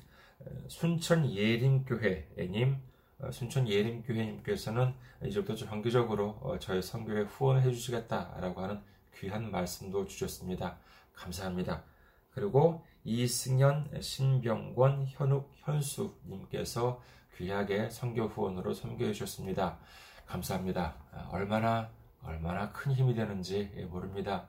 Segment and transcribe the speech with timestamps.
[0.68, 2.76] 순천 예림교회님,
[3.18, 8.80] 어, 순천 예림교회님께서는 이제부터 정기적으로 어, 저희 선교회 후원을 해주시겠다라고 하는
[9.16, 10.78] 귀한 말씀도 주셨습니다.
[11.12, 11.84] 감사합니다.
[12.30, 17.00] 그리고 이승현, 신병권, 현욱, 현수님께서
[17.36, 19.78] 귀하게 선교 후원으로 섬겨해 주셨습니다.
[20.26, 20.96] 감사합니다.
[21.12, 21.90] 아, 얼마나
[22.22, 24.48] 얼마나 큰 힘이 되는지 모릅니다.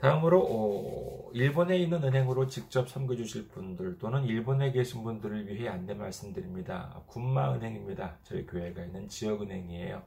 [0.01, 5.93] 다음으로 어, 일본에 있는 은행으로 직접 섬겨 주실 분들 또는 일본에 계신 분들을 위해 안내
[5.93, 7.03] 말씀드립니다.
[7.05, 8.17] 군마은행입니다.
[8.23, 10.01] 저희 교회가 있는 지역은행이에요.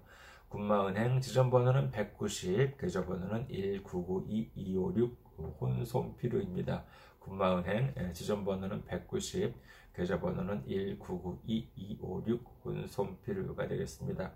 [0.49, 5.17] 군마은행 지점번호는 190, 계좌번호는 1992256
[5.61, 6.85] 혼손 필요입니다.
[7.21, 9.55] 군마은행 예, 지점번호는 190,
[9.95, 14.33] 계좌번호는 1992256 혼손 필요가 되겠습니다.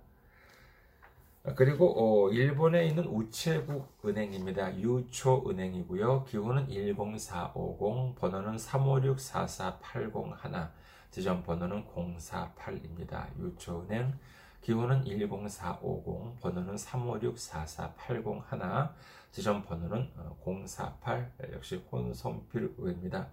[1.49, 4.79] 아, 그리고 어, 일본에 있는 우체국 은행입니다.
[4.81, 6.25] 유초은행이고요.
[6.25, 10.69] 기호는 10450, 번호는 356-44801,
[11.11, 13.35] 지점 번호는 048입니다.
[13.39, 14.13] 유초은행,
[14.61, 18.93] 기호는 10450, 번호는 356-44801,
[19.33, 20.11] 지점 번호는
[20.45, 23.27] 048, 어, 역시 혼성필입니다.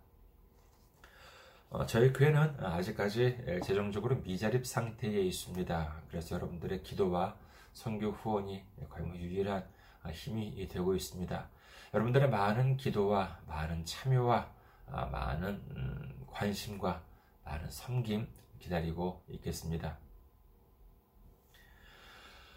[1.70, 6.04] 어, 저희 교회는 아직까지 재정적으로 미자립 상태에 있습니다.
[6.08, 7.36] 그래서 여러분들의 기도와
[7.76, 9.68] 선교 후원이 거의 뭐 유일한
[10.12, 11.50] 힘이 되고 있습니다.
[11.94, 14.50] 여러분들의 많은 기도와 많은 참여와
[14.88, 17.02] 아, 많은 음, 관심과
[17.44, 18.28] 많은 섬김
[18.60, 19.98] 기다리고 있겠습니다.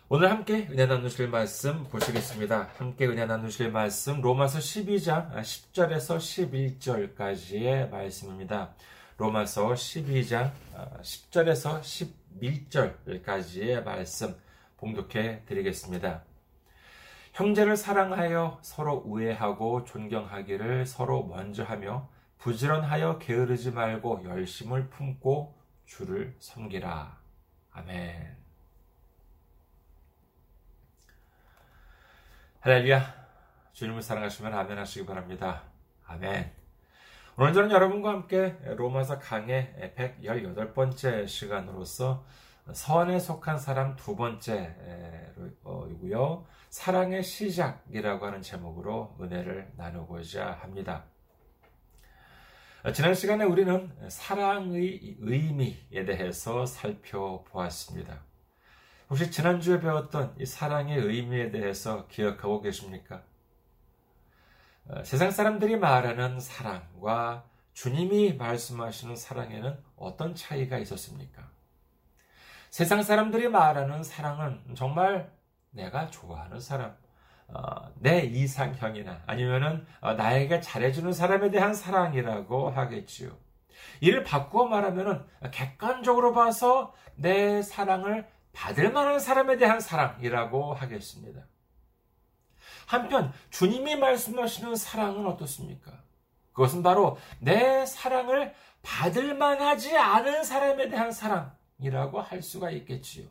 [0.08, 2.70] 오늘 함께 은혜 나누실 말씀 보시겠습니다.
[2.78, 6.16] 함께 은혜 나누실 말씀 로마서 12장 10절에서
[7.16, 8.74] 11절까지의 말씀입니다.
[9.16, 10.52] 로마서 12장
[11.02, 11.80] 10절에서
[12.40, 14.34] 11절까지의 말씀
[14.78, 16.24] 봉독해 드리겠습니다.
[17.34, 22.08] 형제를 사랑하여 서로 우애하고 존경하기를 서로 먼저 하며
[22.38, 27.18] 부지런하여 게으르지 말고 열심을 품고 주를 섬기라.
[27.72, 28.36] 아멘.
[32.60, 33.28] 할렐루야.
[33.72, 35.62] 주님을 사랑하시면 아멘 하시기 바랍니다.
[36.06, 36.50] 아멘.
[37.36, 42.24] 오늘 저는 여러분과 함께 로마서 강의 118번째 시간으로서
[42.72, 44.66] 선에 속한 사람 두 번째이고요.
[46.70, 51.04] 사랑의 시작이라고 하는 제목으로 은혜를 나누고자 합니다.
[52.94, 58.22] 지난 시간에 우리는 사랑의 의미에 대해서 살펴보았습니다.
[59.10, 63.22] 혹시 지난주에 배웠던 이 사랑의 의미에 대해서 기억하고 계십니까?
[64.86, 71.50] 어, 세상 사람들이 말하는 사랑과 주님이 말씀하시는 사랑에는 어떤 차이가 있었습니까?
[72.70, 75.30] 세상 사람들이 말하는 사랑은 정말
[75.70, 76.96] 내가 좋아하는 사람,
[77.48, 83.30] 어, 내 이상형이나 아니면은 어, 나에게 잘해주는 사람에 대한 사랑이라고 하겠지요.
[84.00, 91.42] 이를 바꾸어 말하면은 객관적으로 봐서 내 사랑을 받을 만한 사람에 대한 사랑이라고 하겠습니다.
[92.86, 95.92] 한편 주님이 말씀하시는 사랑은 어떻습니까?
[96.52, 103.26] 그것은 바로 내 사랑을 받을 만하지 않은 사람에 대한 사랑 이라고 할 수가 있겠지요.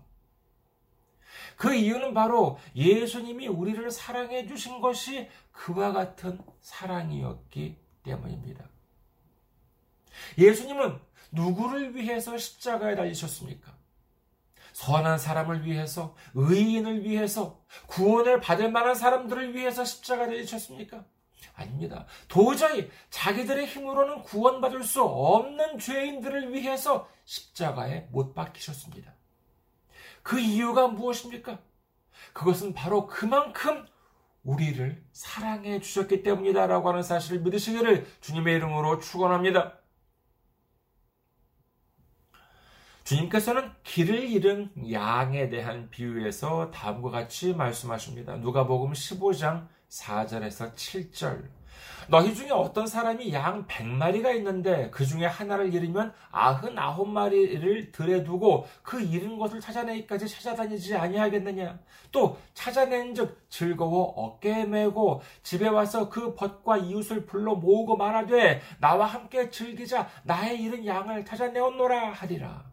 [1.56, 8.68] 그 이유는 바로 예수님이 우리를 사랑해 주신 것이 그와 같은 사랑이었기 때문입니다.
[10.38, 11.00] 예수님은
[11.32, 13.76] 누구를 위해서 십자가에 달리셨습니까?
[14.74, 21.04] 선한 사람을 위해서, 의인을 위해서, 구원을 받을 만한 사람들을 위해서 십자가에 달리셨습니까?
[21.58, 22.06] 아닙니다.
[22.28, 29.12] 도저히 자기들의 힘으로는 구원받을 수 없는 죄인들을 위해서 십자가에 못 박히셨습니다.
[30.22, 31.60] 그 이유가 무엇입니까?
[32.34, 33.86] 그것은 바로 그만큼
[34.44, 39.74] 우리를 사랑해 주셨기 때문이다라고 하는 사실을 믿으시기를 주님의 이름으로 축원합니다.
[43.04, 48.36] 주님께서는 길을 잃은 양에 대한 비유에서 다음과 같이 말씀하십니다.
[48.36, 51.58] 누가복음 15장 4절에서 7절.
[52.10, 59.02] 너희 중에 어떤 사람이 양 100마리가 있는데 그 중에 하나를 잃으면 99마리를 들에 두고 그
[59.02, 61.80] 잃은 것을 찾아내기까지 찾아다니지 아니하겠느냐?
[62.12, 69.06] 또 찾아낸 즉 즐거워 어깨에 메고 집에 와서 그 벗과 이웃을 불러 모으고 말하되 나와
[69.06, 72.67] 함께 즐기자 나의 잃은 양을 찾아내었노라 하리라.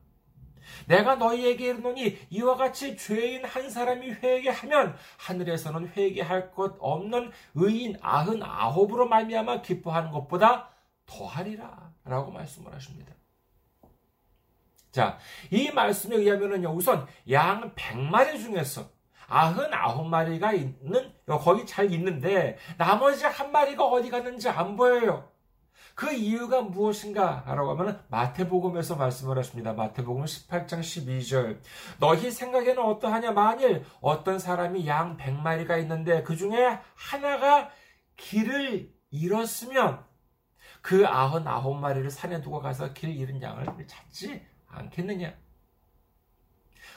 [0.87, 8.43] 내가 너희에게 이르노니 이와 같이 죄인 한 사람이 회개하면 하늘에서는 회개할 것 없는 의인 아흔
[8.43, 10.71] 아홉으로 말미암아 기뻐하는 것보다
[11.07, 13.13] 더하리라라고 말씀을 하십니다.
[14.91, 15.19] 자,
[15.51, 18.89] 이 말씀에 의하면은요, 우선 양 100마리 중에서
[19.27, 25.29] 아흔 아홉 마리가 있는 거기 잘 있는데 나머지 한 마리가 어디 갔는지 안 보여요.
[25.95, 27.45] 그 이유가 무엇인가?
[27.47, 29.73] 라고 하면 마태복음에서 말씀을 하십니다.
[29.75, 31.61] 마태복음 18장 12절.
[32.01, 33.31] 너희 생각에는 어떠하냐?
[33.33, 37.71] 만일 어떤 사람이 양 100마리가 있는데 그 중에 하나가
[38.17, 40.05] 길을 잃었으면
[40.83, 45.33] 그 99마리를 산에 두고 가서 길 잃은 양을 찾지 않겠느냐?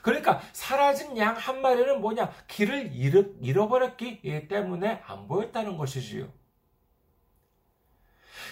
[0.02, 2.32] 그러니까 사라진 양 한 마리는 뭐냐?
[2.48, 2.92] 길을
[3.42, 6.30] 잃어버렸기 때문에 안 보였다는 것이지요.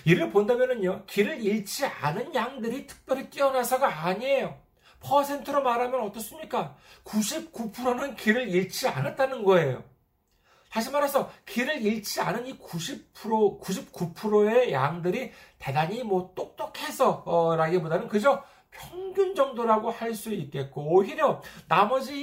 [0.03, 4.59] 이를 본다면요, 길을 잃지 않은 양들이 특별히 뛰어나서가 아니에요.
[4.99, 6.75] 퍼센트로 말하면 어떻습니까?
[7.03, 9.83] 99%는 길을 잃지 않았다는 거예요.
[10.71, 19.89] 다시 말해서 길을 잃지 않은 이 90%, 99%의 양들이 대단히 뭐 똑똑해서라기보다는 그저 평균 정도라고
[19.89, 22.13] 할 수 있겠고 오히려 나머지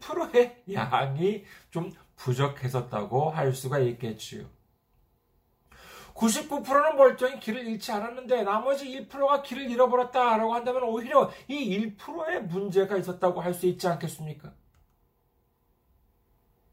[0.00, 4.46] 1%의 양이 좀 부족했었다고 할 수가 있겠지요.
[6.20, 13.40] 99%는 멀쩡히 길을 잃지 않았는데 나머지 1%가 길을 잃어버렸다라고 한다면 오히려 이 1%의 문제가 있었다고
[13.40, 14.52] 할 수 있지 않겠습니까?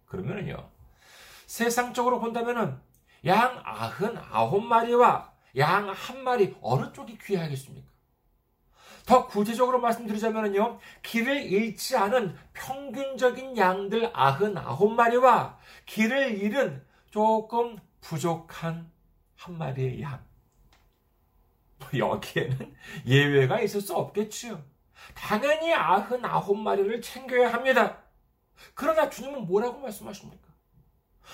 [0.05, 0.69] 그러면은요.
[1.45, 2.77] 세상적으로 본다면은
[3.25, 7.87] 양 99마리와 양 한 마리 어느 쪽이 귀하겠습니까?
[9.05, 10.79] 더 구체적으로 말씀드리자면요.
[11.01, 15.55] 길을 잃지 않은 평균적인 양들 99마리와
[15.85, 18.91] 길을 잃은 조금 부족한
[19.37, 20.23] 한 마리의 양.
[21.79, 22.75] 뭐 여기에는
[23.05, 24.61] 예외가 있을 수 없겠지요.
[25.13, 28.03] 당연히 아흔 아홉 마리를 챙겨야 합니다.
[28.73, 30.47] 그러나 주님은 뭐라고 말씀하십니까?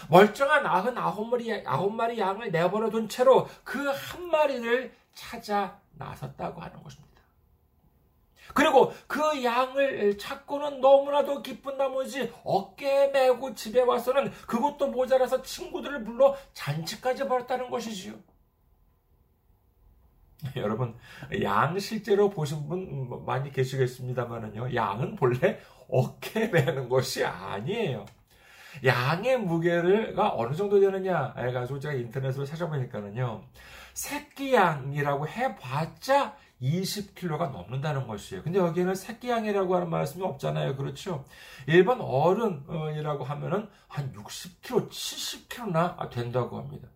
[0.10, 6.60] 멀쩡한 아흔 아홉 마리, 아홉 마리 양을 내버려 둔 채로 그 한 마리를 찾아 나섰다고
[6.62, 7.13] 하는 것입니다.
[8.54, 16.36] 그리고 그 양을 찾고는 너무나도 기쁜 나머지 어깨에 메고 집에 와서는 그것도 모자라서 친구들을 불러
[16.54, 18.14] 잔치까지 벌였다는 것이지요.
[20.58, 20.96] 여러분,
[21.42, 25.60] 양 실제로 보신 분 많이 계시겠습니다만은요, 양은 본래
[25.90, 28.06] 어깨에 매는 것이 아니에요.
[28.84, 33.44] 양의 무게가 어느 정도 되느냐 해가지고 제가 인터넷으로 찾아보니까는요,
[33.94, 38.44] 새끼 양이라고 해봤자 20kg가 넘는다는 것이에요.
[38.44, 40.78] 근데 여기에는 새끼양이라고 하는 말씀이 없잖아요.
[40.78, 41.26] 그렇죠?
[41.68, 46.88] 일반 어른이라고 하면은 한 60kg, 70kg나 된다고 합니다.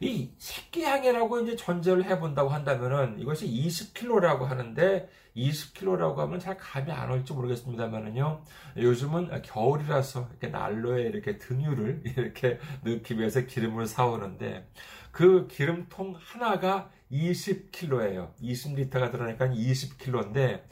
[0.00, 7.32] 이 새끼양이라고 이제 전제를 해본다고 한다면은 이것이 20kg라고 하는데 20kg라고 하면 잘 감이 안 올지
[7.32, 8.42] 모르겠습니다만은요.
[8.78, 14.68] 요즘은 겨울이라서 이렇게 난로에 이렇게 등유를 이렇게 넣기 위해서 기름을 사오는데
[15.12, 18.34] 그 기름통 하나가 20kg예요.
[18.40, 20.62] 20리터가 들어가니까 20kg인데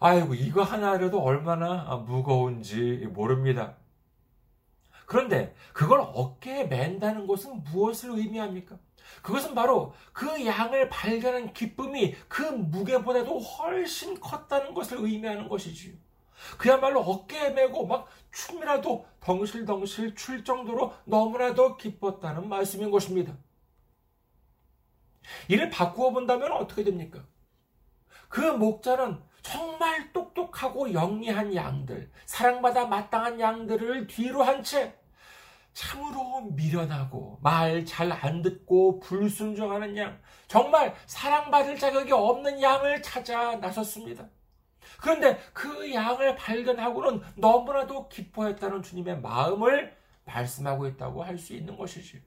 [0.00, 3.76] 아이고 이거 하나라도 얼마나 무거운지 모릅니다.
[5.06, 8.78] 그런데 그걸 어깨에 맨다는 것은 무엇을 의미합니까?
[9.22, 15.94] 그것은 바로 그 양을 발견한 기쁨이 그 무게보다도 훨씬 컸다는 것을 의미하는 것이지요.
[16.58, 23.36] 그야말로 어깨에 메고 막 춤이라도 덩실덩실 출 정도로 너무나도 기뻤다는 말씀인 것입니다.
[25.48, 27.24] 이를 바꾸어 본다면 어떻게 됩니까?
[28.28, 34.94] 그 목자는 정말 똑똑하고 영리한 양들, 사랑받아 마땅한 양들을 뒤로 한 채
[35.74, 44.28] 참으로 미련하고 말 잘 안 듣고 불순종하는 양, 정말 사랑받을 자격이 없는 양을 찾아 나섰습니다.
[45.00, 52.22] 그런데 그 양을 발견하고는 너무나도 기뻐했다는 주님의 마음을 말씀하고 있다고 할 수 있는 것이지.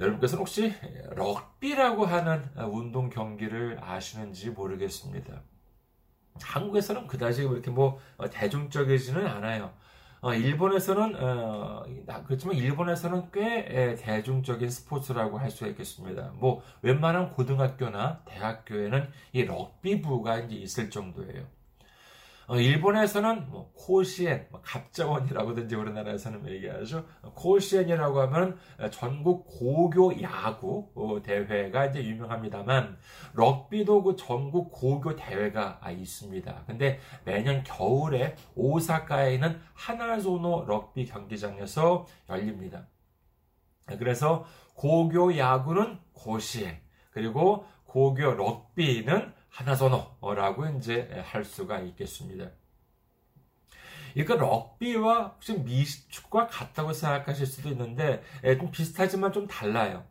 [0.00, 0.74] 여러분께서는 혹시
[1.14, 5.42] 럭비라고 하는 운동 경기를 아시는지 모르겠습니다.
[6.42, 9.72] 한국에서는 그다지 그렇게 뭐 어, 대중적이지는 않아요.
[10.20, 11.84] 어, 일본에서는 어,
[12.26, 16.32] 그렇지만 일본에서는 꽤 대중적인 스포츠라고 할 수 있겠습니다.
[16.36, 21.44] 뭐 웬만한 고등학교나 대학교에는 이 럭비부가 이제 있을 정도예요.
[22.46, 27.04] 어, 일본에서는 뭐 코시엔, 뭐 갑자원이라고든지 우리나라에서는 얘기하죠.
[27.34, 28.58] 코시엔이라고 하면
[28.90, 32.98] 전국 고교 야구 어, 대회가 이제 유명합니다만
[33.32, 36.64] 럭비도 그 전국 고교 대회가 있습니다.
[36.66, 42.88] 근데 매년 겨울에 오사카에 있는 하나소노 럭비 경기장에서 열립니다.
[43.98, 46.78] 그래서 고교 야구는 고시엔,
[47.10, 52.50] 그리고 고교 럭비는 하나선호라고 이제 할 수가 있겠습니다.
[54.14, 60.04] 이거 럭비와 혹시 미식축구가 같다고 생각하실 수도 있는데 예, 좀 비슷하지만 좀 달라요.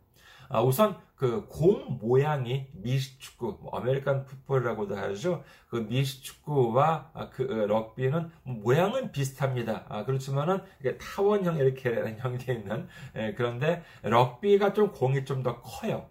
[0.48, 5.42] 아, 우선 그 공 모양이 미식축구, 뭐 American football이라고도 하죠.
[5.70, 9.86] 그 미식축구와 아, 그 어, 럭비는 모양은 비슷합니다.
[9.88, 10.60] 아, 그렇지만은
[11.00, 16.08] 타원형 이렇게 형태 있는 예, 그런데 럭비가 좀 공이 좀 더 커요.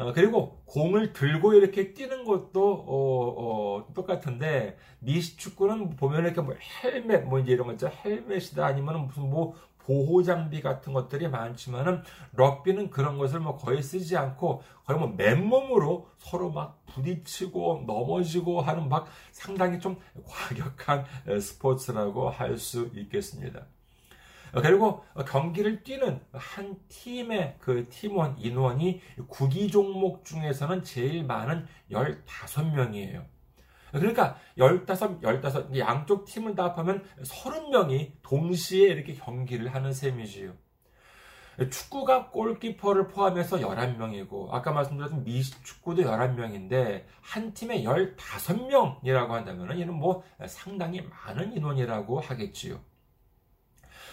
[0.00, 6.54] 어, 그리고 공을 들고 이렇게 뛰는 것도 어, 어, 똑같은데 미식 축구는 보면 이렇게 뭐
[6.82, 12.02] 헬멧 뭐 이제 이런 거 있죠 헬멧이다 아니면 무슨 뭐 보호 장비 같은 것들이 많지만은
[12.32, 18.88] 럭비는 그런 것을 뭐 거의 쓰지 않고 거의 뭐 맨몸으로 서로 막 부딪히고 넘어지고 하는
[18.88, 21.04] 막 상당히 좀 과격한
[21.40, 23.66] 스포츠라고 할 수 있겠습니다.
[24.52, 33.24] 그리고 경기를 뛰는 한 팀의 그 팀원 인원이 구기 종목 중에서는 제일 많은 15명이에요.
[33.92, 40.54] 그러니까 15, 15, 양쪽 팀을 다 합하면 30명이 동시에 이렇게 경기를 하는 셈이지요.
[41.70, 51.02] 축구가 골키퍼를 포함해서 11명이고, 아까 말씀드렸던 미축구도 11명인데, 한 팀에 15명이라고 한다면, 이는 뭐 상당히
[51.02, 52.80] 많은 인원이라고 하겠지요.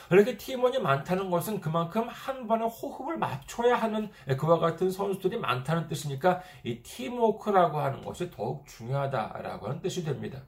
[0.10, 6.42] 그렇게 팀원이 많다는 것은 그만큼 한 번에 호흡을 맞춰야 하는 그와 같은 선수들이 많다는 뜻이니까
[6.64, 10.42] 이 팀워크라고 하는 것이 더욱 중요하다라고 하는 뜻이 됩니다.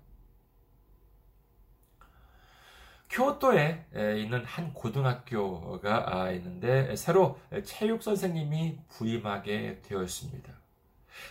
[3.10, 3.86] 교토에
[4.18, 10.54] 있는 한 고등학교가 아, 있는데 새로 체육 선생님이 부임하게 되었습니다.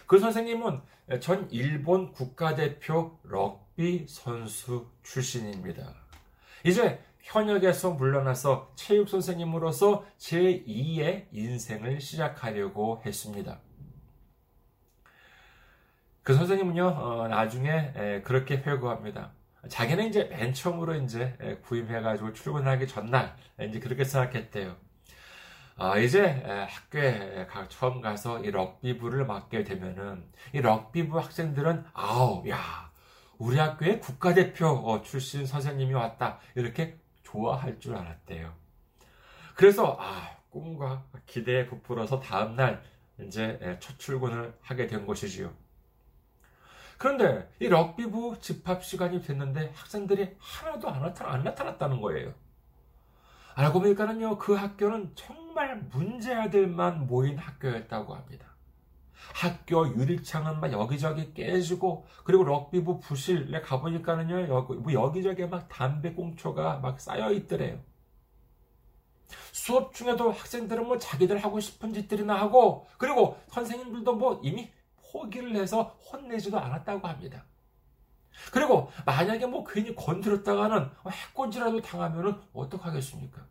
[0.07, 0.83] 그 선생님은
[1.21, 5.95] 전 일본 국가대표 럭비 선수 출신입니다.
[6.65, 13.61] 이제 현역에서 물러나서 체육 선생님으로서 제2의 인생을 시작하려고 했습니다.
[16.23, 19.33] 그 선생님은요, 어, 나중에 에, 그렇게 회고합니다.
[19.69, 24.77] 자기는 이제 맨 처음으로 이제 구임해가지고 출근하기 전날 이제 그렇게 생각했대요.
[25.77, 32.91] 아, 이제 학교에 처음 가서 이 럭비부를 맡게 되면은 이 럭비부 학생들은 아우, 야,
[33.37, 36.39] 우리 학교에 국가대표 어, 출신 선생님이 왔다.
[36.55, 36.99] 이렇게
[37.31, 38.53] 좋아할 줄 알았대요.
[39.55, 42.83] 그래서 아, 꿈과 기대에 부풀어서 다음날
[43.21, 45.53] 이제 첫 출근을 하게 된 것이지요.
[46.97, 52.35] 그런데 이 럭비부 집합 시간이 됐는데 학생들이 하나도 안, 나타나, 안 나타났다는 거예요.
[53.55, 58.47] 알고 보니까는요, 그 학교는 정말 문제아들만 모인 학교였다고 합니다.
[59.35, 66.79] 학교 유리창은 막 여기저기 깨지고 그리고 럭비부 부실에 가보니까는요 여기, 뭐 여기저기 막 담배 꽁초가
[66.79, 67.81] 막 쌓여 있더래요.
[69.53, 74.71] 수업 중에도 학생들은 뭐 자기들 하고 싶은 짓들이나 하고 그리고 선생님들도 뭐 이미
[75.13, 77.45] 포기를 해서 혼내지도 않았다고 합니다.
[78.53, 83.47] 그리고 만약에 뭐 괜히 건드렸다가는 해코지라도 당하면은 어떡하겠습니까?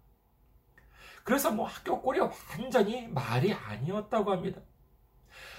[1.23, 4.61] 그래서 뭐 학교 꼴이 완전히 말이 아니었다고 합니다.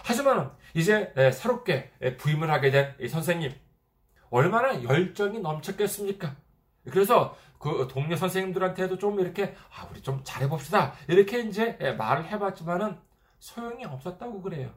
[0.05, 3.53] 하지만 이제 새롭게 부임을 하게 된이 선생님
[4.31, 6.37] 얼마나 열정이 넘쳤겠습니까?
[6.91, 12.99] 그래서 그 동료 선생님들한테도 좀 이렇게 아 우리 좀 잘해봅시다 이렇게 이제 말을 해봤지만은
[13.39, 14.73] 소용이 없었다고 그래요.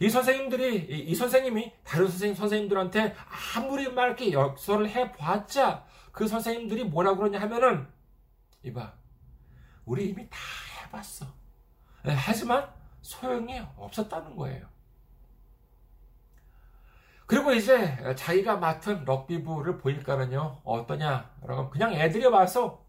[0.00, 3.14] 이 선생님들이 이, 이 선생님이 다른 선생님 선생님들한테
[3.56, 7.86] 아무리 막 이렇게 역설을 해봤자 그 선생님들이 뭐라 그러냐 하면은
[8.62, 8.94] 이봐
[9.84, 10.38] 우리 이미 다
[10.86, 11.26] 해봤어.
[12.04, 12.68] 하지만
[13.02, 14.66] 소용이 없었다는 거예요.
[17.26, 21.30] 그리고 이제 자기가 맡은 럭비부를 보니까는요, 어떠냐?
[21.70, 22.84] 그냥 애들이 와서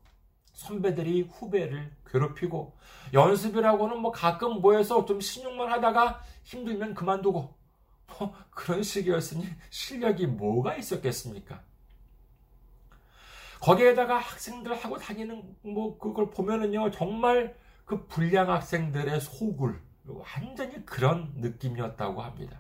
[0.54, 2.78] 선배들이 후배를 괴롭히고,
[3.14, 7.56] 연습이라고는 뭐 가끔 모여서 좀 신용만 하다가 힘들면 그만두고,
[8.20, 11.62] 뭐 그런 식이었으니 실력이 뭐가 있었겠습니까?
[13.62, 17.56] 거기에다가 학생들 하고 다니는 뭐 그걸 보면은요, 정말
[17.86, 22.60] 그 불량 학생들의 속을 완전히 그런 느낌이었다고 합니다.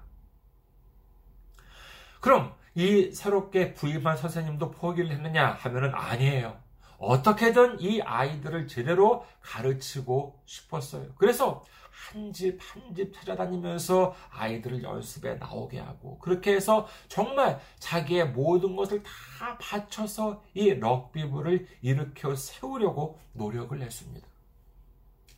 [2.21, 6.57] 그럼 이 새롭게 부임한 선생님도 포기를 했느냐 하면은 아니에요.
[6.97, 11.13] 어떻게든 이 아이들을 제대로 가르치고 싶었어요.
[11.17, 18.75] 그래서 한 집 한 집 찾아다니면서 아이들을 연습에 나오게 하고 그렇게 해서 정말 자기의 모든
[18.75, 24.27] 것을 다 바쳐서 이 럭비부를 일으켜 세우려고 노력을 했습니다.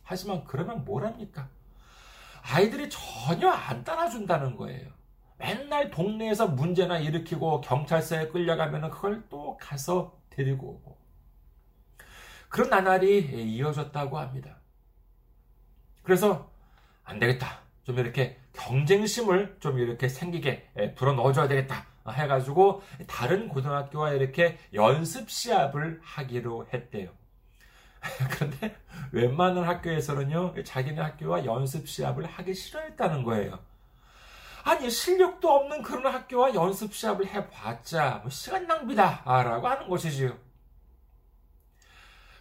[0.02, 1.48] 하지만 그러면 뭐랍니까?
[2.48, 4.90] 아이들이 전혀 안 따라준다는 거예요.
[5.38, 10.96] 맨날 동네에서 문제나 일으키고 경찰서에 끌려가면 그걸 또 가서 데리고 오고.
[12.48, 13.20] 그런 나날이
[13.54, 14.60] 이어졌다고 합니다.
[16.02, 16.50] 그래서
[17.04, 17.60] 안 되겠다.
[17.84, 21.86] 좀 이렇게 경쟁심을 좀 이렇게 생기게 불어 넣어줘야 되겠다.
[22.08, 27.10] 해가지고 다른 고등학교와 이렇게 연습 시합을 하기로 했대요.
[28.30, 28.76] 그런데
[29.12, 33.58] 웬만한 학교에서는요, 자기네 학교와 연습 시합을 하기 싫어했다는 거예요.
[34.64, 40.36] 아니 실력도 없는 그런 학교와 연습 시합을 해봤자 뭐 시간 낭비다 라고 하는 것이지요.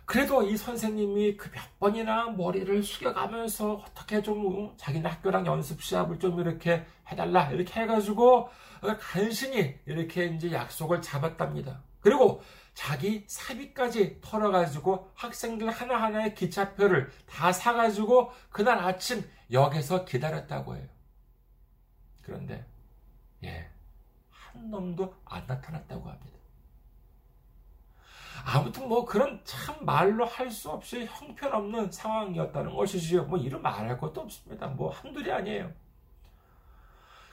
[0.05, 6.39] 그래도 이 선생님이 그 몇 번이나 머리를 숙여가면서 어떻게 좀 자기네 학교랑 연습 시합을 좀
[6.39, 8.49] 이렇게 해달라 이렇게 해가지고
[8.99, 11.81] 간신히 이렇게 이제 약속을 잡았답니다.
[12.01, 12.41] 그리고
[12.75, 20.87] 자기 사비까지 털어가지고 학생들 하나하나의 기차표를 다 사가지고 그날 아침 역에서 기다렸다고 해요.
[22.21, 22.65] 그런데
[23.43, 23.69] 예,
[24.29, 26.35] 한 놈도 안 나타났다고 합니다.
[28.45, 33.23] 아무튼 뭐 그런 참 말로 할 수 없이 형편없는 상황이었다는 것이지요.
[33.23, 34.67] 뭐 이런 말할 것도 없습니다.
[34.67, 35.71] 뭐 한둘이 아니에요.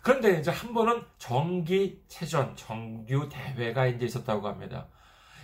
[0.03, 4.87] 그런데 이제 한 번은 정기 체전, 정규 대회가 이제 있었다고 합니다.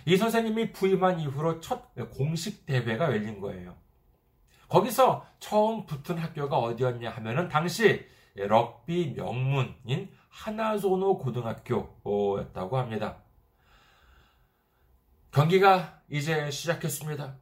[0.09, 3.77] 이 선생님이 부임한 이후로 첫 공식 대회가 열린 거예요.
[4.67, 13.21] 거기서 처음 붙은 학교가 어디였냐 하면은 당시 예, 럭비 명문인 하나소노 고등학교였다고 합니다.
[15.29, 17.37] 경기가 이제 시작했습니다.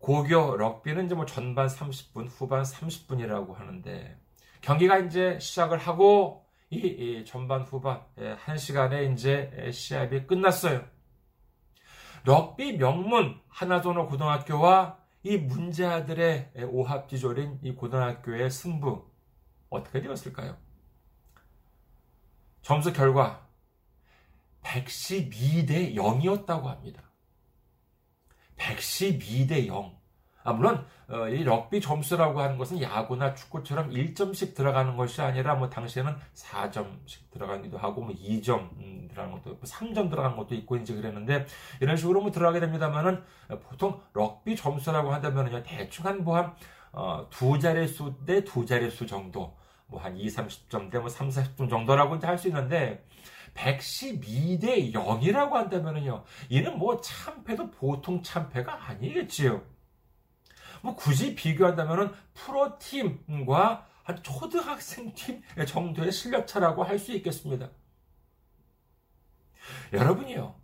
[0.00, 4.20] 고교 럭비는 이제 뭐 전반 30분, 후반 30분이라고 하는데
[4.60, 10.99] 경기가 이제 시작을 하고 이, 이 전반 후반 1시간에 예, 이제 시합이 끝났어요.
[12.24, 19.10] 럭비 명문 하나소노 고등학교와 이 문제아들의 오합지졸인 이 고등학교의 승부
[19.68, 20.56] 어떻게 되었을까요?
[22.62, 23.46] 점수 결과
[24.62, 27.02] 112대 0이었다고 합니다.
[28.56, 29.99] 112대 0.
[30.42, 35.68] 아, 물론 어, 이 럭비 점수라고 하는 것은 야구나 축구처럼 1점씩 들어가는 것이 아니라 뭐
[35.68, 40.94] 당시에는 4점씩 들어가기도 하고 뭐 2점 음, 들어가는 것도 있고 3점 들어가는 것도 있고 이제
[40.94, 41.46] 그랬는데
[41.80, 43.22] 이런 식으로 뭐 들어가게 됩니다만은
[43.68, 46.54] 보통 럭비 점수라고 한다면은요 대충 한 뭐한
[46.92, 49.56] 어, 두 자릿수 대 두 자릿수 정도
[49.88, 53.04] 뭐 한 2, 30점 대 뭐 3, 40점 정도라고 이제 할 수 있는데
[53.54, 59.60] 112대 0이라고 한다면은요 이는 뭐 참패도 보통 참패가 아니겠지요.
[60.82, 67.70] 뭐 굳이 비교한다면 프로팀과 한 초등학생 팀 정도의 실력차라고 할 수 있겠습니다.
[69.92, 70.54] 여러분이요.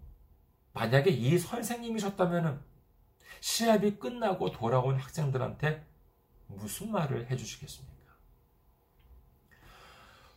[0.72, 2.62] 만약에 이 선생님이셨다면
[3.40, 5.87] 시합이 끝나고 돌아온 학생들한테
[6.48, 7.96] 무슨 말을 해주시겠습니까?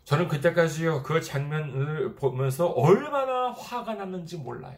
[0.03, 4.77] 저는 그때까지요, 그 장면을 보면서 얼마나 화가 났는지 몰라요.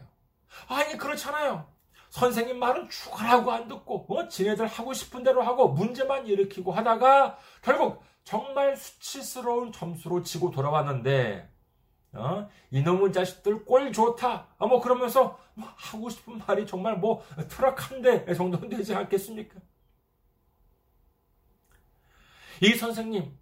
[0.68, 1.66] 아니, 그렇잖아요.
[2.12, 4.28] 선생님 말은 죽으라고 안 듣고 어?
[4.28, 11.50] 지네들 하고 싶은 대로 하고 문제만 일으키고 하다가 결국 정말 수치스러운 점수로 지고 돌아왔는데
[12.12, 12.50] 어?
[12.70, 14.46] 이놈의 자식들 꼴 좋다.
[14.58, 19.58] 아, 뭐 그러면서 뭐 하고 싶은 말이 정말 뭐 트럭 한대 정도는 되지 않겠습니까?
[22.60, 23.38] 이 선생님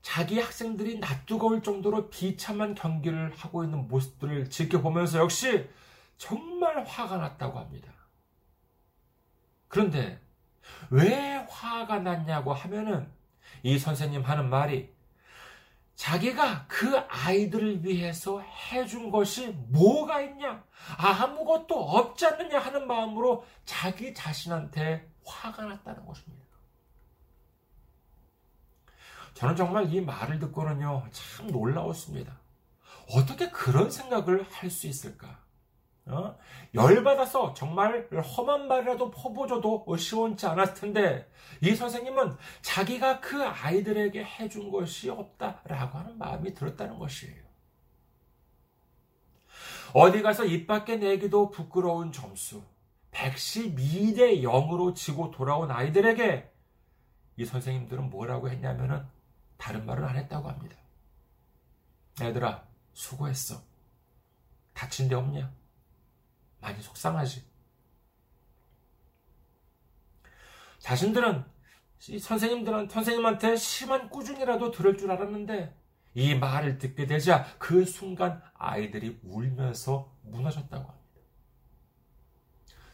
[0.00, 5.68] 자기 학생들이 낯뜨거울 정도로 비참한 경기를 하고 있는 모습들을 지켜보면서 역시
[6.18, 8.01] 정말 화가 났다고 합니다.
[9.72, 10.20] 그런데
[10.90, 13.10] 왜 화가 났냐고 하면은
[13.62, 14.92] 이 선생님 하는 말이
[15.94, 20.62] 자기가 그 아이들을 위해서 해준 것이 뭐가 있냐?
[20.98, 26.44] 아무것도 없지 않느냐 하는 마음으로 자기 자신한테 화가 났다는 것입니다.
[29.32, 32.38] 저는 정말 이 말을 듣고는요, 참 놀라웠습니다.
[33.10, 35.41] 어떻게 그런 생각을 할 수 있을까?
[36.06, 36.36] 어?
[36.74, 45.10] 열받아서 정말 험한 말이라도 퍼부어줘도 시원치 않았을 텐데 이 선생님은 자기가 그 아이들에게 해준 것이
[45.10, 47.42] 없다라고 하는 마음이 들었다는 것이에요.
[49.94, 52.62] 어디 가서 입 밖에 내기도 부끄러운 점수
[53.12, 56.50] 112대 0으로 지고 돌아온 아이들에게
[57.36, 59.06] 이 선생님들은 뭐라고 했냐면은
[59.56, 60.76] 다른 말을 안 했다고 합니다.
[62.20, 63.62] 애들아 수고했어.
[64.72, 65.52] 다친 데 없냐?
[66.62, 67.44] 많이 속상하지.
[70.78, 71.44] 자신들은
[71.98, 75.76] 선생님들은 선생님한테 심한 꾸중이라도 들을 줄 알았는데
[76.14, 81.02] 이 말을 듣게 되자 그 순간 아이들이 울면서 무너졌다고 합니다.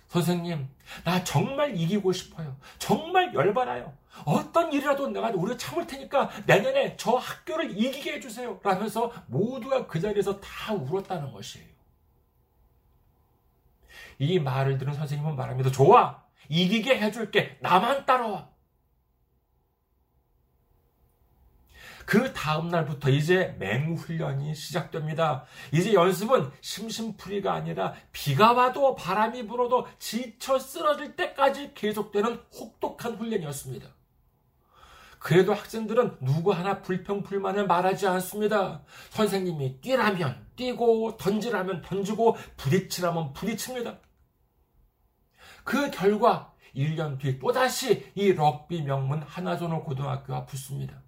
[0.08, 0.68] 선생님,
[1.04, 2.56] 나 정말 이기고 싶어요.
[2.78, 3.94] 정말 열받아요.
[4.24, 8.58] 어떤 일이라도 내가 우리가 참을 테니까 내년에 저 학교를 이기게 해주세요.
[8.62, 11.77] 라면서 모두가 그 자리에서 다 울었다는 것이에요.
[14.18, 15.70] 이 말을 들은 선생님은 말합니다.
[15.70, 16.22] 좋아!
[16.48, 17.58] 이기게 해줄게!
[17.60, 18.48] 나만 따라와!
[22.08, 25.44] 그 다음날부터 이제 맹훈련이 시작됩니다.
[25.72, 33.90] 이제 연습은 심심풀이가 아니라 비가 와도 바람이 불어도 지쳐 쓰러질 때까지 계속되는 혹독한 훈련이었습니다.
[35.18, 38.82] 그래도 학생들은 누구 하나 불평불만을 말하지 않습니다.
[39.10, 43.98] 선생님이 뛰라면 뛰고 던지라면 던지고 부딪히라면 부딪힙니다.
[45.68, 51.02] 그 결과 1년 뒤 또다시 이 럭비 명문 하나전호 고등학교와 붙습니다.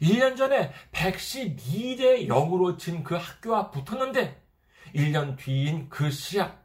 [0.00, 4.40] 1년 전에 112대 0으로 진 그 학교와 붙었는데
[4.94, 6.64] 1년 뒤인 그 시합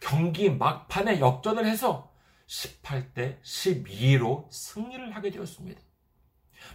[0.00, 2.10] 경기 막판에 역전을 해서
[2.46, 5.78] 18대 12로 승리를 하게 되었습니다.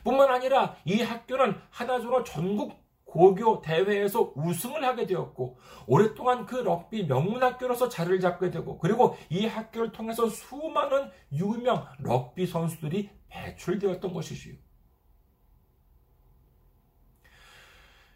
[0.03, 2.79] 뿐만 아니라 이 학교는 하나전호 전국
[3.11, 9.45] 고교 대회에서 우승을 하게 되었고 오랫동안 그 럭비 명문 학교로서 자리를 잡게 되고 그리고 이
[9.45, 14.55] 학교를 통해서 수많은 유명 럭비 선수들이 배출되었던 것이지요.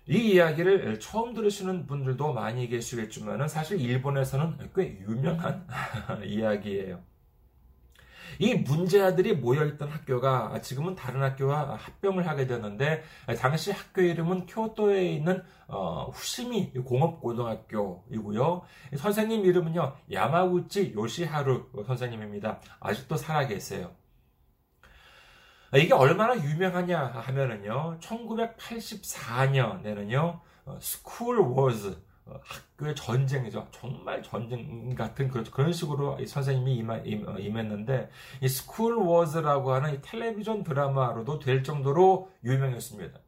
[0.07, 5.67] 이 이야기를 처음 들으시는 분들도 많이 계시겠지만 사실 일본에서는 꽤 유명한
[6.23, 7.03] 이야기예요.
[8.39, 13.03] 이 문제아들이 모여있던 학교가 지금은 다른 학교와 합병을 하게 되었는데
[13.39, 18.63] 당시 학교 이름은 교토에 있는 어, 후시미 공업고등학교이고요.
[18.97, 22.59] 선생님 이름은요 야마구치 요시하루 선생님입니다.
[22.79, 23.91] 아직도 살아계세요.
[25.73, 30.39] 이게 얼마나 유명하냐 하면은요 1984년에는요
[30.79, 33.67] School Wars 어, 학교의 전쟁이죠.
[33.71, 36.83] 정말 전쟁 같은 그런 식으로 선생님이
[37.39, 38.09] 임했는데
[38.41, 43.19] 이 School Wars라고 하는 이 텔레비전 드라마로도 될 정도로 유명했습니다.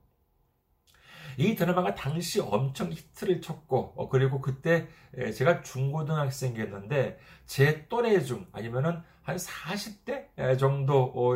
[1.37, 4.87] 이 드라마가 당시 엄청 히트를 쳤고 어, 그리고 그때
[5.35, 11.35] 제가 중고등학생이었는데 제 또래 중 아니면은 한 40대 정도 어,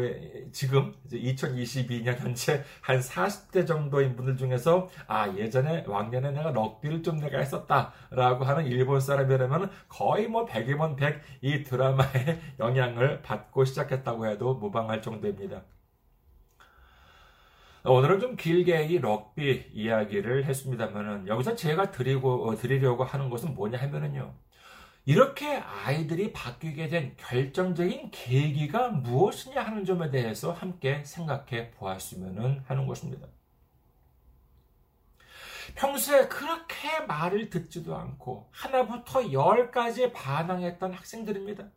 [0.54, 7.40] 지금 2022년 현재 한 40대 정도인 분들 중에서 아 예전에 왕년에 내가 럭비를 좀 내가
[7.40, 15.02] 했었다라고 하는 일본 사람이라면 거의 뭐 100이면 100 이 드라마의 영향을 받고 시작했다고 해도 무방할
[15.02, 15.64] 정도입니다.
[17.84, 23.80] 오늘은 좀 길게 이 럭비 이야기를 했습니다만은 여기서 제가 드리고 어, 드리려고 하는 것은 뭐냐
[23.80, 24.36] 하면은요.
[25.06, 33.28] 이렇게 아이들이 바뀌게 된 결정적인 계기가 무엇이냐 하는 점에 대해서 함께 생각해 보았으면 하는 것입니다.
[35.74, 41.72] 평소에 그렇게 말을 듣지도 않고 하나부터 열까지 반항했던 학생들입니다.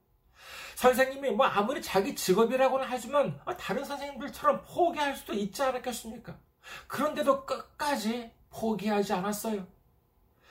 [0.77, 6.37] 선생님이 뭐 아무리 자기 직업이라고는 하지만 다른 선생님들처럼 포기할 수도 있지 않았겠습니까?
[6.87, 9.67] 그런데도 끝까지 포기하지 않았어요.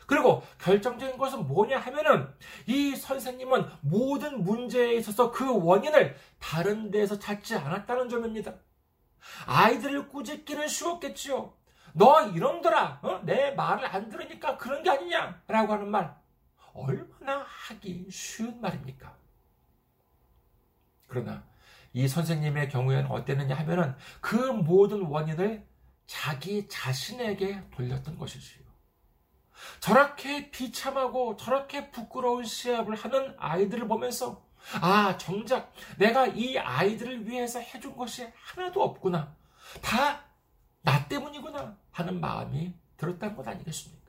[0.05, 2.27] 그리고 결정적인 것은 뭐냐 하면은
[2.67, 8.53] 이 선생님은 모든 문제에 있어서 그 원인을 다른 데에서 찾지 않았다는 점입니다.
[9.45, 11.53] 아이들을 꾸짖기는 쉬웠겠지요.
[11.93, 13.21] 너 이놈들아, 어?
[13.23, 15.43] 내 말을 안 들으니까 그런 게 아니냐?
[15.47, 16.15] 라고 하는 말.
[16.73, 19.15] 얼마나 하기 쉬운 말입니까?
[21.13, 21.43] 그러나
[21.93, 25.65] 이 선생님의 경우에는 어땠느냐 하면은 그 모든 원인을
[26.07, 28.63] 자기 자신에게 돌렸던 것이지요.
[29.79, 34.43] 저렇게 비참하고 저렇게 부끄러운 시합을 하는 아이들을 보면서
[34.81, 39.35] 아, 정작 내가 이 아이들을 위해서 해준 것이 하나도 없구나.
[39.81, 40.33] 다
[40.83, 44.03] 나 때문이구나 하는 마음이 들었다는 것 아니겠습니까?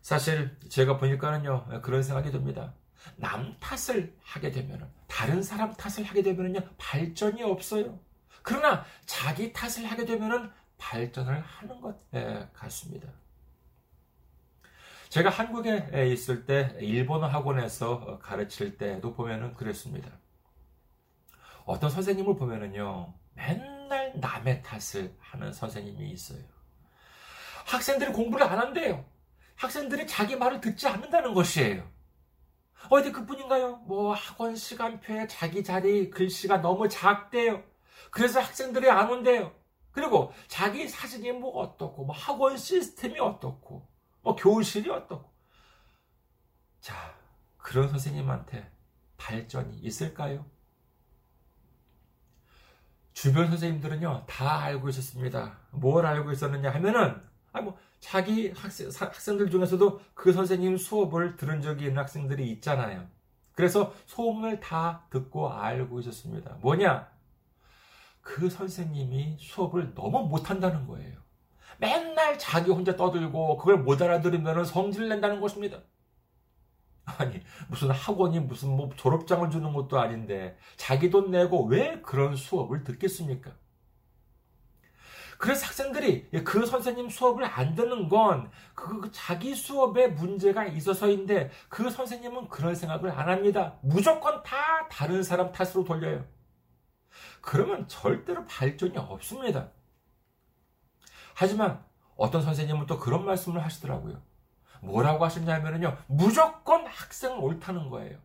[0.00, 2.74] 사실 제가 보니까는요 그런 생각이 듭니다.
[3.16, 7.98] 남 탓을 하게 되면 다른 사람 탓을 하게 되면요 발전이 없어요.
[8.42, 11.96] 그러나 자기 탓을 하게 되면 발전을 하는 것
[12.52, 13.08] 같습니다.
[15.08, 20.10] 제가 한국에 있을 때 일본어 학원에서 가르칠 때도 보면은 그랬습니다.
[21.64, 26.42] 어떤 선생님을 보면은요, 맨날 남의 탓을 하는 선생님이 있어요.
[27.66, 29.04] 학생들이 공부를 안 한대요.
[29.54, 31.88] 학생들이 자기 말을 듣지 않는다는 것이에요.
[32.90, 33.76] 어디 그뿐인가요?
[33.86, 37.62] 뭐 학원 시간표에 자기 자리 글씨가 너무 작대요.
[38.10, 39.54] 그래서 학생들이 안 온대요.
[39.90, 43.86] 그리고 자기 사진이 뭐 어떻고, 뭐 학원 시스템이 어떻고,
[44.22, 45.32] 뭐 교실이 어떻고.
[46.80, 46.94] 자,
[47.56, 48.70] 그런 선생님한테
[49.16, 50.44] 발전이 있을까요?
[53.12, 55.58] 주변 선생님들은요, 다 알고 있었습니다.
[55.70, 61.86] 뭘 알고 있었느냐 하면은, 아, 뭐, 자기 학생, 학생들 중에서도 그 선생님 수업을 들은 적이
[61.86, 63.08] 있는 학생들이 있잖아요.
[63.52, 66.58] 그래서 소문을 다 듣고 알고 있었습니다.
[66.60, 67.08] 뭐냐?
[68.20, 71.18] 그 선생님이 수업을 너무 못한다는 거예요.
[71.78, 75.80] 맨날 자기 혼자 떠들고 그걸 못 알아들으면 성질을 낸다는 것입니다.
[77.06, 82.84] 아니, 무슨 학원이 무슨 뭐 졸업장을 주는 것도 아닌데 자기 돈 내고 왜 그런 수업을
[82.84, 83.56] 듣겠습니까?
[85.38, 92.48] 그래서 학생들이 그 선생님 수업을 안 듣는 건 그 자기 수업에 문제가 있어서인데 그 선생님은
[92.48, 93.78] 그런 생각을 안 합니다.
[93.82, 96.24] 무조건 다 다른 사람 탓으로 돌려요.
[97.40, 99.70] 그러면 절대로 발전이 없습니다.
[101.34, 101.84] 하지만
[102.16, 104.20] 어떤 선생님은 또 그런 말씀을 하시더라고요.
[104.82, 105.96] 뭐라고 하셨냐면요.
[106.06, 108.18] 무조건 학생은 옳다는 거예요.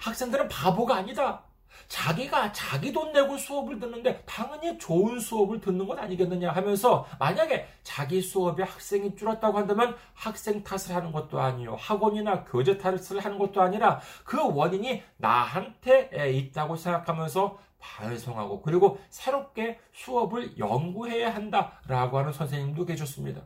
[0.00, 1.44] 학생들은 바보가 아니다.
[1.88, 8.20] 자기가 자기 돈 내고 수업을 듣는데 당연히 좋은 수업을 듣는 것 아니겠느냐 하면서 만약에 자기
[8.20, 11.76] 수업에 학생이 줄었다고 한다면 학생 탓을 하는 것도 아니요.
[11.78, 20.56] 학원이나 교재 탓을 하는 것도 아니라 그 원인이 나한테 있다고 생각하면서 반성하고 그리고 새롭게 수업을
[20.58, 23.42] 연구해야 한다라고 하는 선생님도 계셨습니다.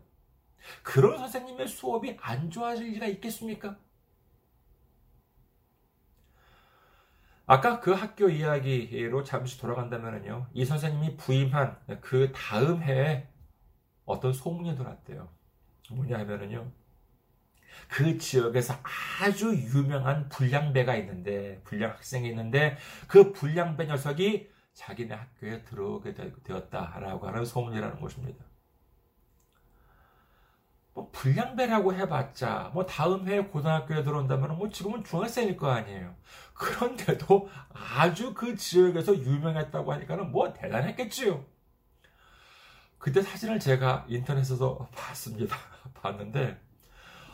[0.82, 3.76] 그런 선생님의 수업이 안 좋아질 리가 있겠습니까?
[7.46, 10.48] 아까 그 학교 이야기로 잠시 돌아간다면요.
[10.52, 13.28] 이 선생님이 부임한 그 다음 해에
[14.04, 15.28] 어떤 소문이 돌았대요.
[15.92, 16.72] 뭐냐 하면은요.
[17.88, 18.74] 그 지역에서
[19.22, 27.44] 아주 유명한 불량배가 있는데, 불량 학생이 있는데, 그 불량배 녀석이 자기네 학교에 들어오게 되었다라고 하는
[27.44, 28.45] 소문이라는 것입니다.
[30.96, 36.14] 뭐 불량배라고 해봤자 뭐 다음 해에 고등학교에 들어온다면 뭐 지금은 중학생일 거 아니에요.
[36.54, 41.44] 그런데도 아주 그 지역에서 유명했다고 하니까는 뭐 대단했겠지요.
[42.96, 45.54] 그때 사진을 제가 인터넷에서 봤습니다.
[45.92, 46.58] 봤는데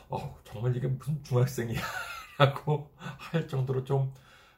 [0.09, 1.81] 어, 정말 이게 무슨 중학생이야
[2.38, 4.12] 라고 할 정도로 좀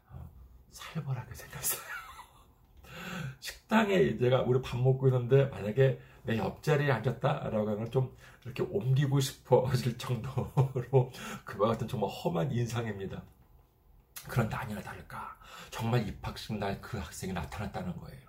[0.08, 0.30] 어,
[0.70, 1.82] 살벌하게 생겼어요.
[3.38, 9.96] 식당에 제가 우리 밥 먹고 있는데 만약에 내 옆자리에 앉았다라고 하면 좀 이렇게 옮기고 싶어질
[9.98, 11.12] 정도로
[11.44, 13.22] 그와 같은 정말 험한 인상입니다.
[14.28, 15.36] 그런데 아니나 다를까
[15.70, 18.20] 정말 입학식 날 그 학생이 나타났다는 거예요.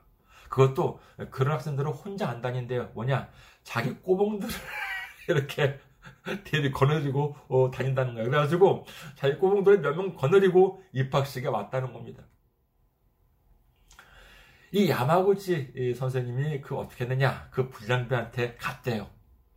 [0.50, 1.00] 그것도
[1.32, 2.92] 그런 학생들은 혼자 안 다닌대요.
[2.94, 3.30] 뭐냐
[3.64, 4.54] 자기 꼬봉들을
[5.30, 5.80] 이렇게
[6.44, 8.30] 대리 거느리고 어, 다닌다는 거예요.
[8.30, 12.24] 그래가지고 자기 꼬봉들을 몇 명 거느리고 입학식에 왔다는 겁니다.
[14.76, 19.10] 이 야마구치 선생님이 그 어떻게 했느냐 그 불량배한테 갔대요.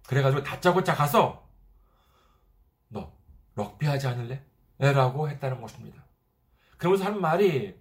[0.07, 1.45] 그래가지고 다짜고짜 가서
[2.87, 3.13] 너
[3.57, 4.45] 럭비 하지 않을래?
[4.79, 6.05] 라고 했다는 것입니다.
[6.77, 7.77] 그러면서 하는 말이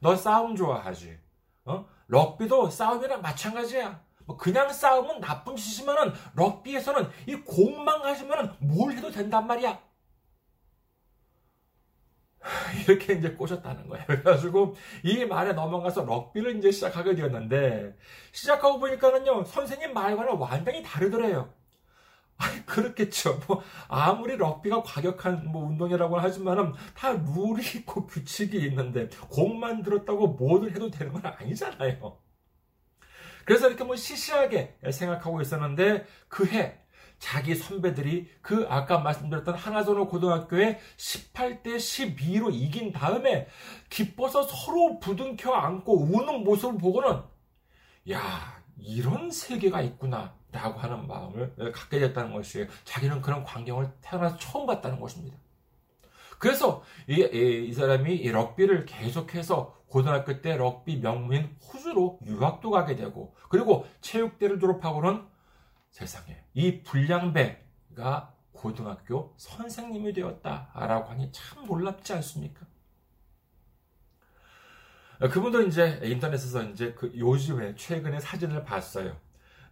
[0.00, 1.18] 너 싸움 좋아하지?
[1.66, 1.86] 어?
[2.06, 4.00] 럭비도 싸움이랑 마찬가지야.
[4.24, 9.78] 뭐 그냥 싸움은 나쁜 짓이지만은 럭비에서는 이 공만 가지면은 뭘 해도 된단 말이야.
[12.86, 14.04] 이렇게 이제 꼬셨다는 거예요.
[14.06, 17.96] 그래가지고 이 말에 넘어가서 럭비를 이제 시작하게 되었는데
[18.32, 21.52] 시작하고 보니까는요 선생님 말과는 완전히 다르더래요.
[22.36, 23.40] 아니 그렇겠죠.
[23.46, 30.70] 뭐 아무리 럭비가 과격한 뭐 운동이라고 하지만은 다 룰이 있고 규칙이 있는데 공만 들었다고 뭐든
[30.70, 32.16] 해도 되는 건 아니잖아요.
[33.44, 36.78] 그래서 이렇게 뭐 시시하게 생각하고 있었는데 그해
[37.18, 43.48] 자기 선배들이 그 아까 말씀드렸던 하나전호 고등학교에 18대 12로 이긴 다음에
[43.90, 47.22] 기뻐서 서로 부둥켜 안고 우는 모습을 보고는
[48.12, 52.68] 야 이런 세계가 있구나 라고 하는 마음을 갖게 됐다는 것이에요.
[52.84, 55.36] 자기는 그런 광경을 태어나서 처음 봤다는 것입니다.
[56.38, 62.94] 그래서 이, 이, 이 사람이 이 럭비를 계속해서 고등학교 때 럭비 명문인 호주로 유학도 가게
[62.94, 65.24] 되고 그리고 체육대를 졸업하고는
[65.98, 72.66] 세상에 이 불량배가 고등학교 선생님이 되었다라고 하니 참 놀랍지 않습니까?
[75.18, 79.16] 그분도 이제 인터넷에서 이제 그 요즘에 최근에 사진을 봤어요.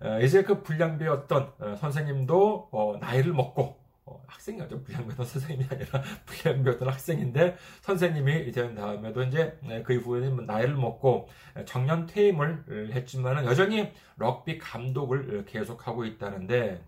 [0.01, 3.86] 어, 이제 그 불량배였던 어, 선생님도 어, 나이를 먹고
[4.27, 4.83] 학생이죠.
[4.83, 11.29] 불량배였던 선생님이 아니라 불량배였던 학생인데 선생님이 된 다음에도 이제 네, 그 이후에는 뭐 나이를 먹고
[11.65, 16.83] 정년 퇴임을 했지만 여전히 럭비 감독을 계속하고 있다는데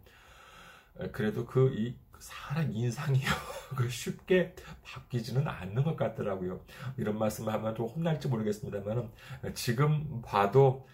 [1.13, 3.29] 그래도 그 이 사람 인상이요.
[3.77, 6.61] 그 쉽게 바뀌지는 않는 것 같더라고요.
[6.97, 9.11] 이런 말씀을 하면 좀 혼날지 모르겠습니다만
[9.55, 10.87] 지금 봐도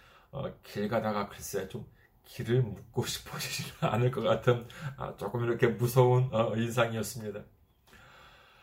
[0.63, 1.85] 길 가다가 글쎄 좀
[2.25, 7.41] 길을 묻고 싶어지지는 않을 것 같은 아, 조금 이렇게 무서운 어, 인상이었습니다.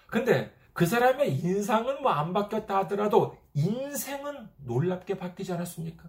[0.07, 6.09] 근데 그 사람의 인상은 뭐 안 바뀌었다 하더라도 인생은 놀랍게 바뀌지 않았습니까?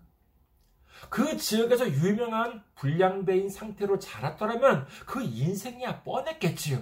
[1.09, 6.81] 그 지역에서 유명한 불량배인 상태로 자랐더라면 그 인생이야 뻔했겠지요.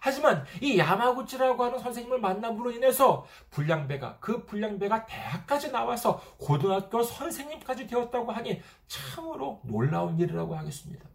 [0.00, 8.32] 하지만 이 야마구치라고 하는 선생님을 만남으로 인해서 불량배가 그 불량배가 대학까지 나와서 고등학교 선생님까지 되었다고
[8.32, 11.08] 하니 참으로 놀라운 일이라고 하겠습니다.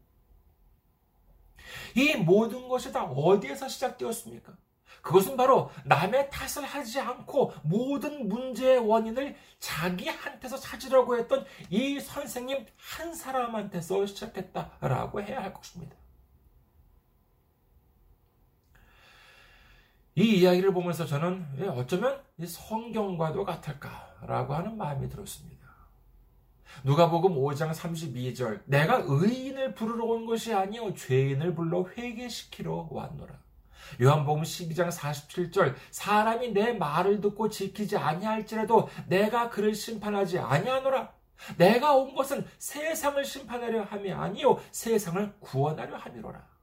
[1.95, 4.53] 이 모든 것이 다 어디에서 시작되었습니까?
[5.01, 13.13] 그것은 바로 남의 탓을 하지 않고 모든 문제의 원인을 자기한테서 찾으려고 했던 이 선생님 한
[13.13, 15.95] 사람한테서 시작했다라고 해야 할 것입니다.
[20.17, 25.65] 이 이야기를 보면서 저는 어쩌면 성경과도 같을까라고 하는 마음이 들었습니다.
[26.85, 33.33] 누가복음 5장 32절 내가 의인을 부르러 온 것이 아니요 죄인을 불러 회개시키러 왔노라.
[34.01, 41.13] 요한복음 12장 47절 사람이 내 말을 듣고 지키지 아니할지라도 내가 그를 심판하지 아니하노라.
[41.57, 46.54] 내가 온 것은 세상을 심판하려 함이 아니요 세상을 구원하려 함이로라.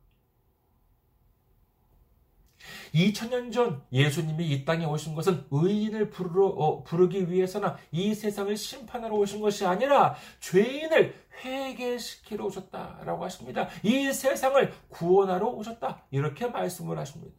[2.94, 9.14] 2000년 전 예수님이 이 땅에 오신 것은 의인을 부르러, 어, 부르기 위해서나 이 세상을 심판하러
[9.14, 13.68] 오신 것이 아니라 죄인을 회개시키러 오셨다라고 하십니다.
[13.83, 16.05] 이 세상을 구원하러 오셨다.
[16.11, 17.35] 이렇게 말씀을 하십니다.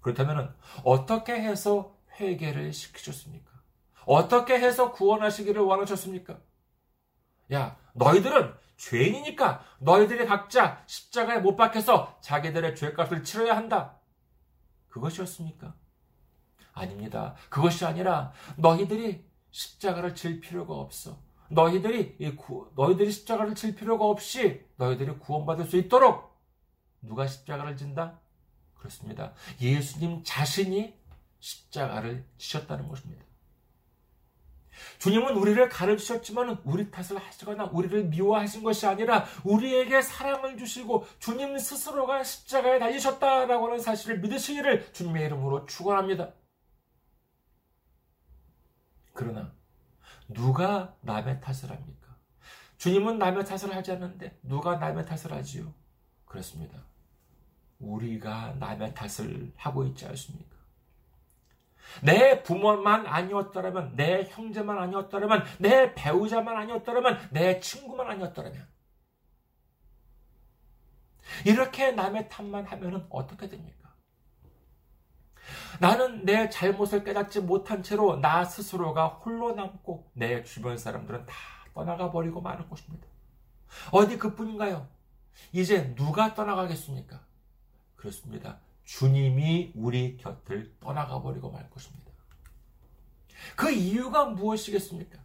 [0.00, 0.54] 그렇다면
[0.84, 3.50] 어떻게 해서 회개를 시키셨습니까?
[4.06, 6.38] 어떻게 해서 구원하시기를 원하셨습니까?
[7.52, 13.96] 야, 너희들은 죄인이니까 너희들이 각자 십자가에 못 박혀서 자기들의 죄값을 치러야 한다.
[14.88, 15.74] 그것이었습니까?
[16.72, 17.34] 아닙니다.
[17.50, 21.18] 그것이 아니라 너희들이 십자가를 질 필요가 없어.
[21.50, 26.36] 너희들이 구, 너희들이 십자가를 칠 필요가 없이 너희들이 구원받을 수 있도록
[27.02, 28.20] 누가 십자가를 진다?
[28.74, 29.32] 그렇습니다.
[29.60, 30.94] 예수님 자신이
[31.40, 33.24] 십자가를 지셨다는 것입니다.
[34.98, 42.22] 주님은 우리를 가르치셨지만 우리 탓을 하시거나 우리를 미워하신 것이 아니라 우리에게 사랑을 주시고 주님 스스로가
[42.24, 46.32] 십자가에 달리셨다라고 하는 사실을 믿으시기를 주님의 이름으로 축원합니다.
[49.12, 49.52] 그러나
[50.28, 52.16] 누가 남의 탓을 합니까?
[52.76, 55.74] 주님은 남의 탓을 하지 않는데 누가 남의 탓을 하지요?
[56.24, 56.78] 그렇습니다.
[57.80, 60.47] 우리가 남의 탓을 하고 있지 않습니까?
[62.02, 68.66] 내 부모만 아니었더라면, 내 형제만 아니었더라면, 내 배우자만 아니었더라면, 내 친구만 아니었더라면.
[71.44, 73.78] 이렇게 남의 탓만 하면 어떻게 됩니까?
[75.80, 81.34] 나는 내 잘못을 깨닫지 못한 채로 나 스스로가 홀로 남고 내 주변 사람들은 다
[81.74, 83.06] 떠나가 버리고 마는 것입니다.
[83.92, 84.88] 어디 그뿐인가요?
[85.52, 87.20] 이제 누가 떠나가겠습니까?
[87.96, 88.58] 그렇습니다.
[88.88, 92.10] 주님이 우리 곁을 떠나가 버리고 말 것입니다.
[93.54, 95.18] 그 이유가 무엇이겠습니까?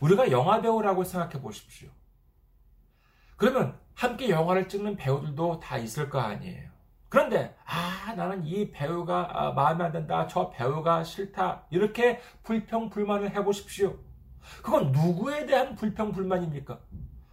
[0.00, 1.88] 우리가 영화 배우라고 생각해 보십시오.
[3.36, 6.68] 그러면 함께 영화를 찍는 배우들도 다 있을 거 아니에요.
[7.08, 13.36] 그런데 아 나는 이 배우가 아, 마음에 안 든다 저 배우가 싫다 이렇게 불평 불만을
[13.36, 13.96] 해 보십시오
[14.62, 16.78] 그건 누구에 대한 불평 불만입니까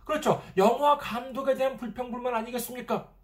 [0.04, 3.17] 그렇죠 영화 감독에 대한 불평 불만 아니겠습니까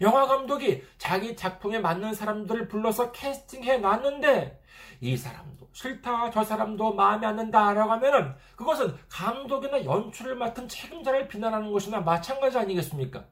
[0.00, 4.62] 영화 감독이 자기 작품에 맞는 사람들을 불러서 캐스팅해 놨는데
[5.00, 11.72] 이 사람도 싫다 저 사람도 마음에 안 든다라고 하면은 그것은 감독이나 연출을 맡은 책임자를 비난하는
[11.72, 13.24] 것이나 마찬가지 아니겠습니까?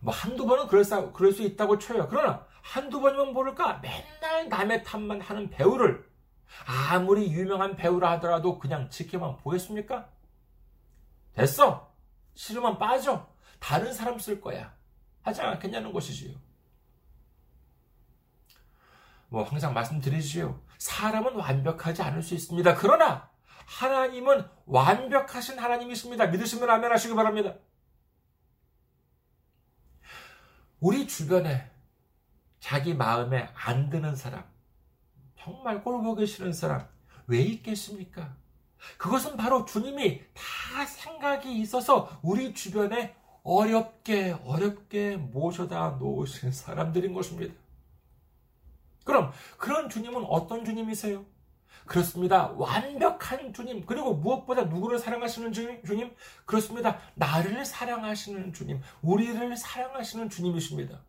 [0.00, 2.08] 뭐 한두 번은 그럴 수, 그럴 수 있다고 쳐요.
[2.08, 6.08] 그러나 한두 번이면 모를까 맨날 남의 탓만 하는 배우를
[6.66, 10.08] 아무리 유명한 배우라 하더라도 그냥 지켜만 보겠습니까?
[11.34, 11.92] 됐어.
[12.34, 13.28] 싫으면 빠져.
[13.58, 14.74] 다른 사람 쓸 거야.
[15.22, 16.36] 하지 않겠냐는 것이지요.
[19.28, 20.60] 뭐 항상 말씀드리지요.
[20.78, 22.74] 사람은 완벽하지 않을 수 있습니다.
[22.76, 23.30] 그러나
[23.66, 26.26] 하나님은 완벽하신 하나님이십니다.
[26.26, 27.54] 믿으시면 아멘 하시기 바랍니다.
[30.80, 31.70] 우리 주변에
[32.60, 34.44] 자기 마음에 안 드는 사람,
[35.36, 36.88] 정말 꼴 보기 싫은 사람,
[37.26, 38.36] 왜 있겠습니까?
[38.96, 43.16] 그것은 바로 주님이 다 생각이 있어서 우리 주변에
[43.48, 47.54] 어렵게, 어렵게 모셔다 놓으신 사람들인 것입니다.
[49.04, 51.24] 그럼 그런 주님은 어떤 주님이세요?
[51.86, 52.48] 그렇습니다.
[52.58, 56.14] 완벽한 주님, 그리고 무엇보다 누구를 사랑하시는 주님?
[56.44, 57.00] 그렇습니다.
[57.14, 61.00] 나를 사랑하시는 주님, 우리를 사랑하시는 주님이십니다.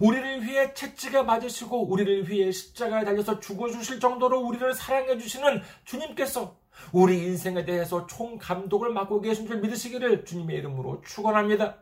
[0.00, 6.59] 우리를 위해 채찍에 맞으시고 우리를 위해 십자가에 달려서 죽어주실 정도로 우리를 사랑해 주시는 주님께서
[6.92, 11.78] 우리 인생에 대해서 총 감독을 맡고 계신 줄 믿으시기를 주님의 이름으로 축원합니다.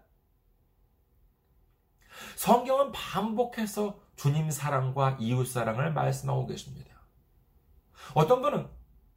[2.36, 6.90] 성경은 반복해서 주님 사랑과 이웃 사랑을 말씀하고 계십니다.
[8.14, 8.68] 어떤 분은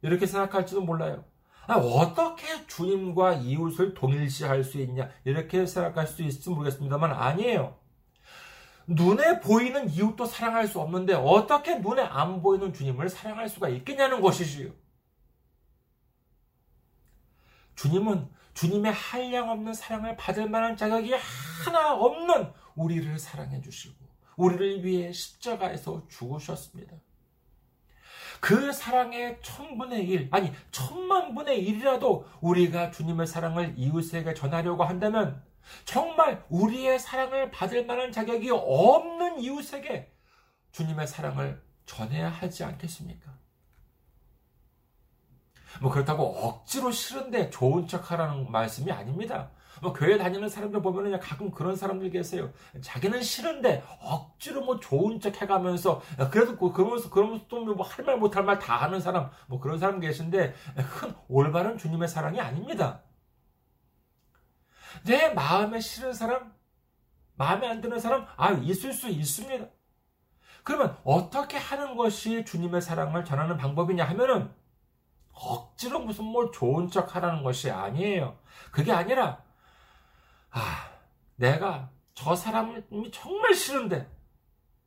[0.02, 1.24] 이렇게 생각할지도 몰라요.
[1.66, 7.78] 아, 어떻게 주님과 이웃을 동일시할 수 있냐 이렇게 생각할 수 있을지 모르겠습니다만 아니에요.
[8.86, 14.70] 눈에 보이는 이웃도 사랑할 수 없는데 어떻게 눈에 안 보이는 주님을 사랑할 수가 있겠냐는 것이지요.
[17.74, 21.12] 주님은 주님의 한량 없는 사랑을 받을 만한 자격이
[21.64, 23.94] 하나 없는 우리를 사랑해 주시고
[24.36, 26.96] 우리를 위해 십자가에서 죽으셨습니다.
[28.40, 35.42] 그 사랑의 천분의 일, 아니 천만분의 일이라도 우리가 주님의 사랑을 이웃에게 전하려고 한다면
[35.84, 40.12] 정말 우리의 사랑을 받을 만한 자격이 없는 이웃에게
[40.72, 43.41] 주님의 사랑을 전해야 하지 않겠습니까?
[45.80, 49.50] 뭐 그렇다고 억지로 싫은데 좋은 척 하라는 말씀이 아닙니다.
[49.80, 52.52] 뭐 교회 다니는 사람들 보면은 가끔 그런 사람들 계세요.
[52.82, 56.00] 자기는 싫은데 억지로 뭐 좋은 척 해가면서
[56.30, 59.78] 그래도 그, 그러면서 그러면서 또 뭐 할 말 못할 말 다 하는 사람 뭐 그런
[59.78, 60.54] 사람 계신데
[60.88, 63.02] 그건 올바른 주님의 사랑이 아닙니다.
[65.04, 66.52] 내 마음에 싫은 사람,
[67.34, 69.66] 마음에 안 드는 사람 아 있을 수 있습니다.
[70.64, 74.50] 그러면 어떻게 하는 것이 주님의 사랑을 전하는 방법이냐 하면은
[75.32, 78.36] 억지로 무슨 뭘 좋은 척 하라는 것이 아니에요.
[78.70, 79.42] 그게 아니라
[80.50, 80.90] 아,
[81.36, 84.06] 내가 저 사람이 정말 싫은데,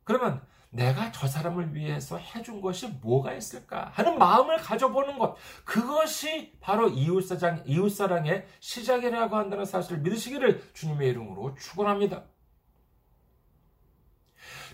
[0.04, 0.40] 그러면
[0.70, 5.36] 내가 저 사람을 위해서 해준 것이 뭐가 있을까 하는 마음을 가져보는 것.
[5.64, 12.24] 그것이 바로 이웃사랑, 이웃사랑의 시작이라고 한다는 사실을 믿으시기를 주님의 이름으로 축원합니다.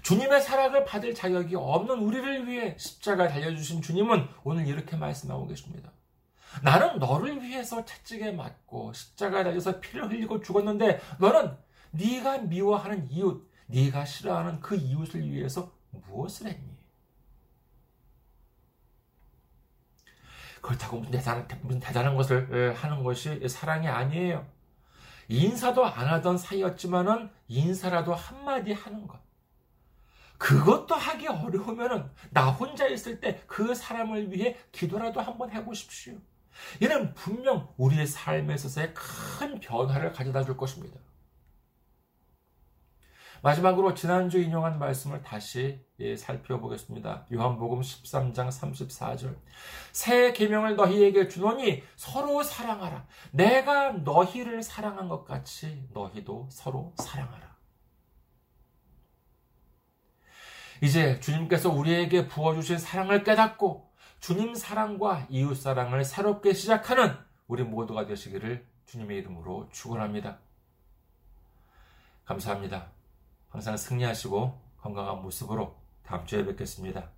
[0.02, 5.92] 주님의 사랑을 받을 자격이 없는 우리를 위해 십자가 달려주신 주님은 오늘 이렇게 말씀하고 계십니다.
[6.62, 11.56] 나는 너를 위해서 채찍에 맞고 십자가에 달려서 피를 흘리고 죽었는데 너는
[11.92, 16.72] 네가 미워하는 이웃, 네가 싫어하는 그 이웃을 위해서 무엇을 했니?
[20.60, 24.46] 그렇다고 무슨 대단한, 무슨 대단한 것을 하는 것이 사랑이 아니에요.
[25.28, 29.20] 인사도 안 하던 사이였지만은 인사라도 한마디 하는 것.
[30.42, 36.14] 그것도 하기 어려우면은 나 혼자 있을 때 그 사람을 위해 기도라도 한번 해보십시오.
[36.80, 40.98] 이는 분명 우리의 삶에 있어서의 큰 변화를 가져다 줄 것입니다.
[43.42, 47.26] 마지막으로 지난주 인용한 말씀을 다시 예, 살펴보겠습니다.
[47.32, 49.36] 요한복음 13장 34절.
[49.92, 53.06] 새 계명을 너희에게 주노니 서로 사랑하라.
[53.30, 57.51] 내가 너희를 사랑한 것 같이 너희도 서로 사랑하라.
[60.82, 67.16] 이제 주님께서 우리에게 부어주신 사랑을 깨닫고 주님 사랑과 이웃 사랑을 새롭게 시작하는
[67.46, 70.38] 우리 모두가 되시기를 주님의 이름으로 축원합니다.
[72.24, 72.88] 감사합니다.
[73.48, 77.10] 항상 승리하시고 건강한 모습으로 다음 주에 뵙겠습니다.